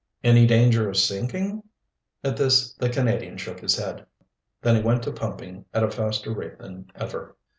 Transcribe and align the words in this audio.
"Any 0.23 0.47
danger 0.47 0.89
of 0.89 0.97
sinking?" 0.97 1.61
At 2.23 2.35
this 2.35 2.73
the 2.73 2.89
Canadian 2.89 3.37
shook 3.37 3.59
his 3.59 3.77
head. 3.77 4.07
Then 4.63 4.75
he 4.77 4.81
went 4.81 5.03
to 5.03 5.11
pumping 5.11 5.65
at 5.75 5.83
a 5.83 5.91
faster 5.91 6.33
rate 6.33 6.57
than 6.57 6.91
ever. 6.95 7.37